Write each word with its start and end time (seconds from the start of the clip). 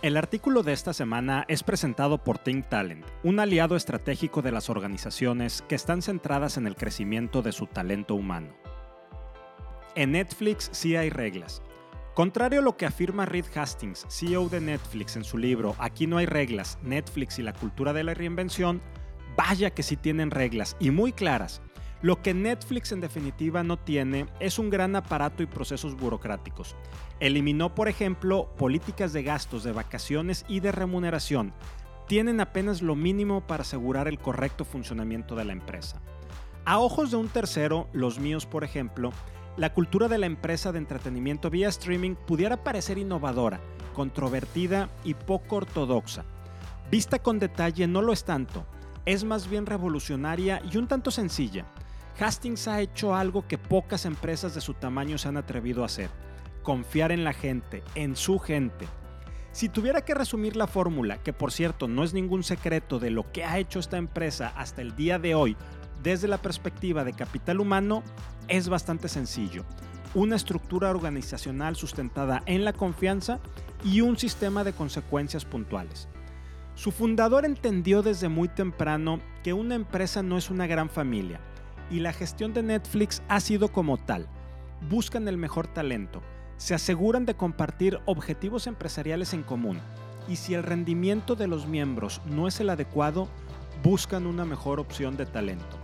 El 0.00 0.16
artículo 0.16 0.62
de 0.62 0.72
esta 0.72 0.92
semana 0.92 1.44
es 1.48 1.64
presentado 1.64 2.22
por 2.22 2.38
Think 2.38 2.68
Talent, 2.68 3.04
un 3.24 3.40
aliado 3.40 3.74
estratégico 3.74 4.42
de 4.42 4.52
las 4.52 4.70
organizaciones 4.70 5.62
que 5.62 5.74
están 5.74 6.02
centradas 6.02 6.56
en 6.56 6.68
el 6.68 6.76
crecimiento 6.76 7.42
de 7.42 7.50
su 7.50 7.66
talento 7.66 8.14
humano. 8.14 8.54
En 9.96 10.12
Netflix 10.12 10.68
sí 10.72 10.94
hay 10.94 11.10
reglas. 11.10 11.62
Contrario 12.14 12.60
a 12.60 12.62
lo 12.62 12.76
que 12.76 12.86
afirma 12.86 13.26
Reed 13.26 13.46
Hastings, 13.52 14.06
CEO 14.08 14.48
de 14.48 14.60
Netflix 14.60 15.16
en 15.16 15.24
su 15.24 15.36
libro 15.36 15.74
Aquí 15.80 16.06
no 16.06 16.18
hay 16.18 16.26
reglas, 16.26 16.78
Netflix 16.80 17.40
y 17.40 17.42
la 17.42 17.52
cultura 17.52 17.92
de 17.92 18.04
la 18.04 18.14
reinvención, 18.14 18.80
vaya 19.36 19.70
que 19.70 19.82
sí 19.82 19.96
tienen 19.96 20.30
reglas 20.30 20.76
y 20.78 20.92
muy 20.92 21.12
claras. 21.12 21.60
Lo 22.00 22.22
que 22.22 22.32
Netflix 22.32 22.92
en 22.92 23.00
definitiva 23.00 23.64
no 23.64 23.76
tiene 23.76 24.26
es 24.38 24.60
un 24.60 24.70
gran 24.70 24.94
aparato 24.94 25.42
y 25.42 25.46
procesos 25.46 25.96
burocráticos. 25.96 26.76
Eliminó, 27.18 27.74
por 27.74 27.88
ejemplo, 27.88 28.54
políticas 28.56 29.12
de 29.12 29.24
gastos, 29.24 29.64
de 29.64 29.72
vacaciones 29.72 30.44
y 30.48 30.60
de 30.60 30.70
remuneración. 30.70 31.52
Tienen 32.06 32.40
apenas 32.40 32.82
lo 32.82 32.94
mínimo 32.94 33.46
para 33.46 33.62
asegurar 33.62 34.06
el 34.06 34.20
correcto 34.20 34.64
funcionamiento 34.64 35.34
de 35.34 35.44
la 35.44 35.52
empresa. 35.52 36.00
A 36.64 36.78
ojos 36.78 37.10
de 37.10 37.16
un 37.16 37.28
tercero, 37.28 37.88
los 37.92 38.20
míos 38.20 38.46
por 38.46 38.62
ejemplo, 38.62 39.10
la 39.56 39.74
cultura 39.74 40.06
de 40.06 40.18
la 40.18 40.26
empresa 40.26 40.70
de 40.70 40.78
entretenimiento 40.78 41.50
vía 41.50 41.68
streaming 41.68 42.14
pudiera 42.14 42.62
parecer 42.62 42.96
innovadora, 42.96 43.60
controvertida 43.92 44.88
y 45.02 45.14
poco 45.14 45.56
ortodoxa. 45.56 46.24
Vista 46.92 47.18
con 47.18 47.40
detalle 47.40 47.88
no 47.88 48.02
lo 48.02 48.12
es 48.12 48.24
tanto, 48.24 48.64
es 49.04 49.24
más 49.24 49.50
bien 49.50 49.66
revolucionaria 49.66 50.62
y 50.70 50.76
un 50.76 50.86
tanto 50.86 51.10
sencilla. 51.10 51.66
Hastings 52.18 52.66
ha 52.66 52.80
hecho 52.80 53.14
algo 53.14 53.46
que 53.46 53.58
pocas 53.58 54.04
empresas 54.04 54.54
de 54.54 54.60
su 54.60 54.74
tamaño 54.74 55.18
se 55.18 55.28
han 55.28 55.36
atrevido 55.36 55.82
a 55.82 55.86
hacer. 55.86 56.10
Confiar 56.62 57.12
en 57.12 57.22
la 57.22 57.32
gente, 57.32 57.82
en 57.94 58.16
su 58.16 58.38
gente. 58.38 58.88
Si 59.52 59.68
tuviera 59.68 60.04
que 60.04 60.14
resumir 60.14 60.56
la 60.56 60.66
fórmula, 60.66 61.22
que 61.22 61.32
por 61.32 61.52
cierto 61.52 61.88
no 61.88 62.04
es 62.04 62.14
ningún 62.14 62.42
secreto 62.42 62.98
de 62.98 63.10
lo 63.10 63.30
que 63.32 63.44
ha 63.44 63.58
hecho 63.58 63.78
esta 63.78 63.96
empresa 63.96 64.52
hasta 64.56 64.82
el 64.82 64.96
día 64.96 65.18
de 65.18 65.34
hoy, 65.34 65.56
desde 66.02 66.28
la 66.28 66.38
perspectiva 66.38 67.04
de 67.04 67.12
capital 67.12 67.60
humano, 67.60 68.02
es 68.48 68.68
bastante 68.68 69.08
sencillo. 69.08 69.64
Una 70.14 70.36
estructura 70.36 70.90
organizacional 70.90 71.76
sustentada 71.76 72.42
en 72.46 72.64
la 72.64 72.72
confianza 72.72 73.40
y 73.84 74.00
un 74.00 74.18
sistema 74.18 74.64
de 74.64 74.72
consecuencias 74.72 75.44
puntuales. 75.44 76.08
Su 76.74 76.92
fundador 76.92 77.44
entendió 77.44 78.02
desde 78.02 78.28
muy 78.28 78.48
temprano 78.48 79.20
que 79.42 79.52
una 79.52 79.74
empresa 79.74 80.22
no 80.22 80.38
es 80.38 80.50
una 80.50 80.66
gran 80.68 80.88
familia, 80.88 81.40
y 81.90 82.00
la 82.00 82.12
gestión 82.12 82.52
de 82.52 82.62
Netflix 82.62 83.22
ha 83.28 83.40
sido 83.40 83.72
como 83.72 83.96
tal. 83.96 84.28
Buscan 84.88 85.26
el 85.28 85.36
mejor 85.36 85.66
talento, 85.66 86.22
se 86.56 86.74
aseguran 86.74 87.26
de 87.26 87.34
compartir 87.34 88.00
objetivos 88.04 88.66
empresariales 88.66 89.32
en 89.32 89.42
común 89.42 89.80
y 90.28 90.36
si 90.36 90.54
el 90.54 90.62
rendimiento 90.62 91.34
de 91.34 91.46
los 91.46 91.66
miembros 91.66 92.20
no 92.26 92.46
es 92.46 92.60
el 92.60 92.70
adecuado, 92.70 93.28
buscan 93.82 94.26
una 94.26 94.44
mejor 94.44 94.80
opción 94.80 95.16
de 95.16 95.26
talento. 95.26 95.78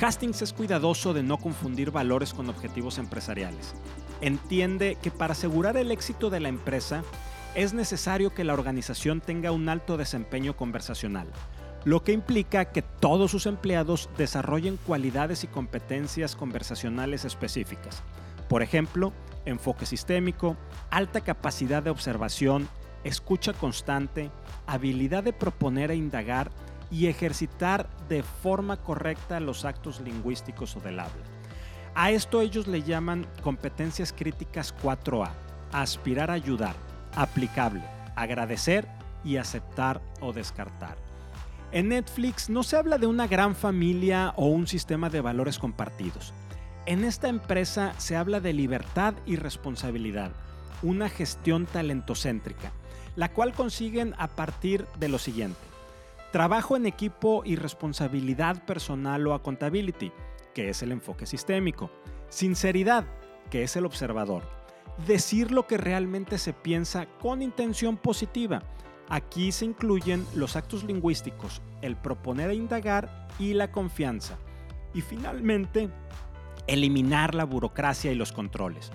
Hastings 0.00 0.42
es 0.42 0.52
cuidadoso 0.52 1.14
de 1.14 1.22
no 1.22 1.38
confundir 1.38 1.90
valores 1.90 2.34
con 2.34 2.48
objetivos 2.48 2.98
empresariales. 2.98 3.74
Entiende 4.20 4.96
que 5.00 5.10
para 5.10 5.32
asegurar 5.32 5.76
el 5.76 5.90
éxito 5.92 6.30
de 6.30 6.40
la 6.40 6.48
empresa 6.48 7.04
es 7.54 7.72
necesario 7.74 8.34
que 8.34 8.42
la 8.42 8.54
organización 8.54 9.20
tenga 9.20 9.52
un 9.52 9.68
alto 9.68 9.96
desempeño 9.96 10.56
conversacional, 10.56 11.28
lo 11.84 12.02
que 12.02 12.12
implica 12.12 12.66
que 12.66 12.82
todos 12.82 13.30
sus 13.30 13.46
empleados 13.46 14.08
desarrollen 14.16 14.78
cualidades 14.86 15.44
y 15.44 15.46
competencias 15.46 16.34
conversacionales 16.34 17.24
específicas. 17.24 18.02
Por 18.48 18.62
ejemplo, 18.62 19.12
enfoque 19.44 19.86
sistémico, 19.86 20.56
alta 20.90 21.20
capacidad 21.20 21.82
de 21.82 21.90
observación, 21.90 22.68
escucha 23.04 23.52
constante, 23.52 24.30
habilidad 24.66 25.22
de 25.22 25.34
proponer 25.34 25.90
e 25.90 25.96
indagar 25.96 26.50
y 26.90 27.06
ejercitar 27.06 27.88
de 28.08 28.22
forma 28.22 28.78
correcta 28.78 29.40
los 29.40 29.64
actos 29.64 30.00
lingüísticos 30.00 30.76
o 30.76 30.80
del 30.80 31.00
habla. 31.00 31.24
A 31.94 32.10
esto 32.10 32.40
ellos 32.40 32.66
le 32.66 32.82
llaman 32.82 33.26
competencias 33.42 34.12
críticas 34.12 34.74
4A, 34.82 35.30
aspirar 35.72 36.30
a 36.30 36.34
ayudar, 36.34 36.74
aplicable, 37.14 37.82
agradecer 38.16 38.88
y 39.22 39.36
aceptar 39.36 40.00
o 40.20 40.32
descartar. 40.32 41.13
En 41.74 41.88
Netflix 41.88 42.48
no 42.50 42.62
se 42.62 42.76
habla 42.76 42.98
de 42.98 43.08
una 43.08 43.26
gran 43.26 43.56
familia 43.56 44.32
o 44.36 44.46
un 44.46 44.68
sistema 44.68 45.10
de 45.10 45.20
valores 45.20 45.58
compartidos. 45.58 46.32
En 46.86 47.02
esta 47.02 47.26
empresa 47.26 47.94
se 47.98 48.14
habla 48.14 48.38
de 48.38 48.52
libertad 48.52 49.14
y 49.26 49.34
responsabilidad, 49.34 50.30
una 50.84 51.08
gestión 51.08 51.66
talentocéntrica, 51.66 52.70
la 53.16 53.32
cual 53.32 53.54
consiguen 53.54 54.14
a 54.18 54.28
partir 54.28 54.86
de 55.00 55.08
lo 55.08 55.18
siguiente. 55.18 55.58
Trabajo 56.30 56.76
en 56.76 56.86
equipo 56.86 57.42
y 57.44 57.56
responsabilidad 57.56 58.64
personal 58.66 59.26
o 59.26 59.34
accountability, 59.34 60.12
que 60.54 60.68
es 60.68 60.80
el 60.80 60.92
enfoque 60.92 61.26
sistémico. 61.26 61.90
Sinceridad, 62.28 63.04
que 63.50 63.64
es 63.64 63.74
el 63.74 63.84
observador. 63.84 64.44
Decir 65.08 65.50
lo 65.50 65.66
que 65.66 65.76
realmente 65.76 66.38
se 66.38 66.52
piensa 66.52 67.06
con 67.20 67.42
intención 67.42 67.96
positiva, 67.96 68.62
Aquí 69.08 69.52
se 69.52 69.66
incluyen 69.66 70.26
los 70.34 70.56
actos 70.56 70.84
lingüísticos, 70.84 71.60
el 71.82 71.96
proponer 71.96 72.50
e 72.50 72.54
indagar 72.54 73.28
y 73.38 73.52
la 73.52 73.70
confianza. 73.70 74.38
Y 74.94 75.02
finalmente, 75.02 75.90
eliminar 76.66 77.34
la 77.34 77.44
burocracia 77.44 78.12
y 78.12 78.14
los 78.14 78.32
controles. 78.32 78.90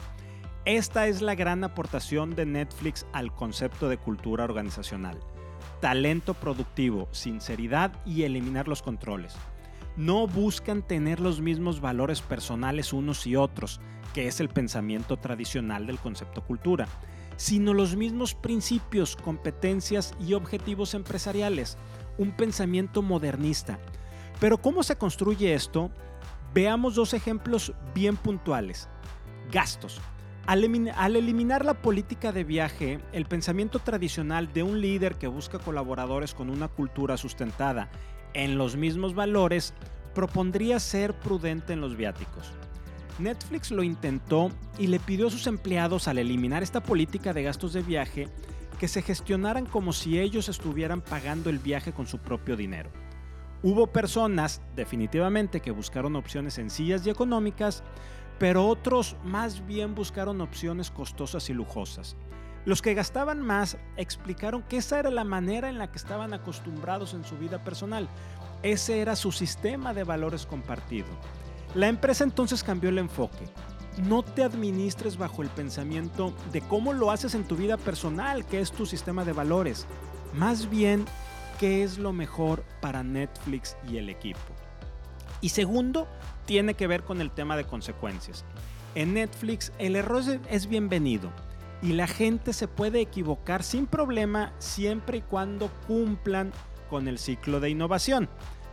Esta 0.65 1.07
es 1.07 1.21
la 1.21 1.35
gran 1.35 1.63
aportación 1.63 2.35
de 2.35 2.45
Netflix 2.45 3.05
al 3.13 3.33
concepto 3.33 3.87
de 3.87 3.97
cultura 3.97 4.43
organizacional. 4.43 5.19
Talento 5.79 6.33
productivo, 6.33 7.07
sinceridad 7.11 7.93
y 8.05 8.23
eliminar 8.23 8.67
los 8.67 8.81
controles. 8.81 9.35
No 9.95 10.27
buscan 10.27 10.81
tener 10.81 11.19
los 11.19 11.39
mismos 11.41 11.81
valores 11.81 12.21
personales 12.21 12.93
unos 12.93 13.27
y 13.27 13.35
otros, 13.35 13.79
que 14.13 14.27
es 14.27 14.39
el 14.39 14.49
pensamiento 14.49 15.17
tradicional 15.17 15.85
del 15.85 15.99
concepto 15.99 16.43
cultura 16.43 16.87
sino 17.39 17.73
los 17.73 17.95
mismos 17.95 18.35
principios, 18.35 19.15
competencias 19.15 20.13
y 20.19 20.33
objetivos 20.33 20.93
empresariales, 20.93 21.77
un 22.17 22.35
pensamiento 22.35 23.01
modernista. 23.01 23.79
Pero 24.41 24.57
¿cómo 24.57 24.83
se 24.83 24.97
construye 24.97 25.53
esto? 25.53 25.89
Veamos 26.53 26.95
dos 26.95 27.13
ejemplos 27.13 27.73
bien 27.95 28.17
puntuales. 28.17 28.89
Gastos. 29.53 30.01
Al, 30.47 30.65
eliminar 31.15 31.63
la 31.63 31.81
política 31.81 32.33
de 32.33 32.43
viaje, 32.43 32.99
el 33.13 33.25
pensamiento 33.25 33.79
tradicional 33.79 34.51
de 34.51 34.63
un 34.63 34.81
líder 34.81 35.15
que 35.15 35.27
busca 35.27 35.59
colaboradores 35.59 36.33
con 36.33 36.49
una 36.49 36.67
cultura 36.67 37.15
sustentada 37.15 37.89
en 38.33 38.57
los 38.57 38.75
mismos 38.75 39.15
valores 39.15 39.73
propondría 40.13 40.77
ser 40.79 41.17
prudente 41.17 41.71
en 41.71 41.79
los 41.79 41.95
viáticos. 41.95 42.51
Netflix 43.19 43.71
lo 43.71 43.83
intentó 43.83 44.51
y 44.77 44.87
le 44.87 44.99
pidió 44.99 45.27
a 45.27 45.31
sus 45.31 45.47
empleados 45.47 46.07
al 46.07 46.17
eliminar 46.17 46.63
esta 46.63 46.81
política 46.81 47.33
de 47.33 47.43
gastos 47.43 47.73
de 47.73 47.81
viaje 47.81 48.27
que 48.79 48.87
se 48.87 49.01
gestionaran 49.01 49.65
como 49.65 49.93
si 49.93 50.19
ellos 50.19 50.47
estuvieran 50.49 51.01
pagando 51.01 51.49
el 51.49 51.59
viaje 51.59 51.91
con 51.91 52.07
su 52.07 52.17
propio 52.17 52.55
dinero. 52.55 52.89
Hubo 53.61 53.87
personas 53.87 54.61
definitivamente 54.75 55.59
que 55.59 55.71
buscaron 55.71 56.15
opciones 56.15 56.53
sencillas 56.53 57.05
y 57.05 57.09
económicas, 57.09 57.83
pero 58.39 58.65
otros 58.65 59.17
más 59.25 59.65
bien 59.67 59.95
buscaron 59.95 60.39
opciones 60.39 60.91
costosas 60.91 61.49
y 61.49 61.53
lujosas. 61.53 62.15
Los 62.65 62.81
que 62.81 62.93
gastaban 62.93 63.41
más 63.41 63.77
explicaron 63.97 64.63
que 64.63 64.77
esa 64.77 64.99
era 64.99 65.11
la 65.11 65.25
manera 65.25 65.69
en 65.69 65.77
la 65.77 65.91
que 65.91 65.97
estaban 65.97 66.33
acostumbrados 66.33 67.13
en 67.13 67.25
su 67.25 67.37
vida 67.37 67.63
personal. 67.63 68.07
Ese 68.63 68.99
era 68.99 69.15
su 69.15 69.31
sistema 69.31 69.93
de 69.93 70.03
valores 70.05 70.45
compartido. 70.45 71.07
La 71.75 71.87
empresa 71.87 72.23
entonces 72.23 72.63
cambió 72.63 72.89
el 72.89 72.97
enfoque. 72.97 73.47
No 74.03 74.23
te 74.23 74.43
administres 74.43 75.17
bajo 75.17 75.41
el 75.41 75.49
pensamiento 75.49 76.33
de 76.51 76.61
cómo 76.61 76.93
lo 76.93 77.11
haces 77.11 77.35
en 77.35 77.43
tu 77.43 77.55
vida 77.55 77.77
personal, 77.77 78.45
que 78.45 78.59
es 78.59 78.71
tu 78.71 78.85
sistema 78.85 79.25
de 79.25 79.33
valores. 79.33 79.85
Más 80.33 80.69
bien, 80.69 81.05
qué 81.59 81.83
es 81.83 81.97
lo 81.97 82.13
mejor 82.13 82.63
para 82.81 83.03
Netflix 83.03 83.75
y 83.89 83.97
el 83.97 84.09
equipo. 84.09 84.39
Y 85.41 85.49
segundo, 85.49 86.07
tiene 86.45 86.73
que 86.73 86.87
ver 86.87 87.03
con 87.03 87.21
el 87.21 87.31
tema 87.31 87.55
de 87.55 87.65
consecuencias. 87.65 88.45
En 88.95 89.13
Netflix 89.13 89.71
el 89.77 89.95
error 89.95 90.23
es 90.49 90.67
bienvenido 90.67 91.31
y 91.81 91.93
la 91.93 92.07
gente 92.07 92.53
se 92.53 92.67
puede 92.67 93.01
equivocar 93.01 93.63
sin 93.63 93.85
problema 93.85 94.53
siempre 94.57 95.19
y 95.19 95.21
cuando 95.21 95.69
cumplan 95.87 96.51
con 96.89 97.07
el 97.07 97.19
ciclo 97.19 97.59
de 97.59 97.69
innovación. 97.69 98.29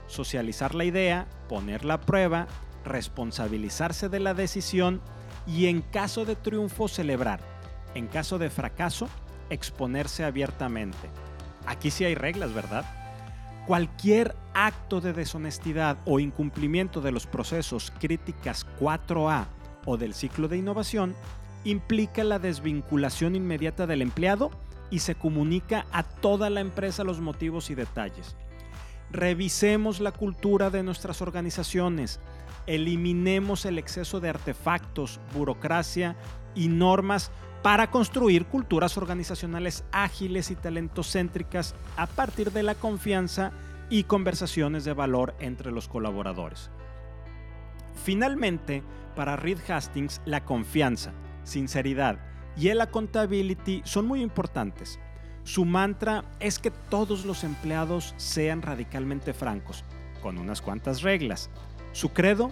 Socializar 0.07 0.75
la 0.75 0.85
idea, 0.85 1.29
ponerla 1.49 1.95
a 1.95 2.01
prueba 2.01 2.47
responsabilizarse 2.87 4.09
de 4.09 4.21
la 4.21 4.33
decisión 4.33 5.03
y 5.47 5.67
en 5.67 5.83
caso 5.83 6.25
de 6.25 6.37
triunfo 6.37 6.89
celebrar. 6.89 7.41
En 7.95 8.07
caso 8.07 8.39
de 8.39 8.51
fracaso, 8.51 9.09
exponerse 9.51 10.25
abiertamente. 10.25 11.11
Aquí 11.67 11.91
sí 11.91 12.05
hay 12.05 12.15
reglas, 12.15 12.55
¿verdad? 12.55 12.85
Cualquier 13.67 14.35
acto 14.55 15.01
de 15.01 15.13
deshonestidad 15.13 15.99
o 16.05 16.21
incumplimiento 16.21 17.01
de 17.01 17.13
los 17.13 17.27
procesos 17.27 17.93
críticas 17.99 18.67
4A 18.81 19.47
o 19.85 19.97
del 19.97 20.15
ciclo 20.15 20.49
de 20.49 20.57
innovación 20.57 21.15
implica 21.65 22.23
la 22.23 22.39
desvinculación 22.39 23.35
inmediata 23.35 23.87
del 23.87 24.03
empleado 24.03 24.51
y 24.91 25.01
se 25.01 25.17
comunica 25.17 25.85
a 25.91 26.05
toda 26.05 26.49
la 26.49 26.61
empresa 26.61 27.03
los 27.03 27.21
motivos 27.21 27.71
y 27.71 27.75
detalles. 27.75 28.37
Revisemos 29.11 30.01
la 30.01 30.13
cultura 30.13 30.71
de 30.71 30.83
nuestras 30.83 31.23
organizaciones, 31.23 32.21
eliminemos 32.67 33.65
el 33.65 33.79
exceso 33.79 34.21
de 34.21 34.29
artefactos, 34.29 35.21
burocracia 35.35 36.17
y 36.55 36.69
normas 36.69 37.31
para 37.63 37.91
construir 37.91 38.47
culturas 38.47 38.97
organizacionales 38.97 39.85
ágiles 39.93 40.51
y 40.51 40.57
talentocéntricas 40.57 41.75
a 41.97 42.07
partir 42.07 42.53
de 42.53 42.63
la 42.63 42.75
confianza 42.75 43.53
y 43.91 44.05
conversaciones 44.05 44.85
de 44.85 44.93
valor 44.93 45.35
entre 45.39 45.71
los 45.71 45.89
colaboradores. 45.89 46.71
Finalmente, 48.05 48.83
para 49.15 49.37
Reed 49.37 49.59
Hastings, 49.69 50.21
la 50.25 50.45
confianza, 50.45 51.13
sinceridad 51.45 52.19
y 52.57 52.69
el 52.69 52.81
accountability 52.81 53.83
son 53.85 54.07
muy 54.07 54.23
importantes. 54.23 54.99
Su 55.47 55.65
mantra 55.65 56.25
es 56.41 56.59
que 56.59 56.73
todos 56.73 57.25
los 57.25 57.45
empleados 57.45 58.15
sean 58.17 58.63
radicalmente 58.63 59.33
francos, 59.33 59.85
con 60.21 60.39
unas 60.39 60.61
cuantas 60.61 61.03
reglas. 61.03 61.51
Su 61.93 62.09
credo, 62.09 62.51